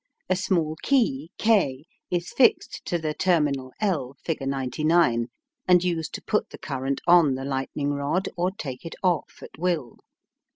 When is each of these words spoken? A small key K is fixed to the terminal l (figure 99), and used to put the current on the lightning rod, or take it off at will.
A 0.31 0.35
small 0.35 0.77
key 0.81 1.29
K 1.37 1.85
is 2.09 2.31
fixed 2.33 2.83
to 2.85 2.97
the 2.97 3.13
terminal 3.13 3.71
l 3.79 4.15
(figure 4.23 4.47
99), 4.47 5.27
and 5.67 5.83
used 5.83 6.15
to 6.15 6.23
put 6.23 6.49
the 6.49 6.57
current 6.57 7.01
on 7.05 7.35
the 7.35 7.45
lightning 7.45 7.91
rod, 7.91 8.27
or 8.35 8.49
take 8.49 8.83
it 8.83 8.95
off 9.03 9.43
at 9.43 9.59
will. 9.59 9.99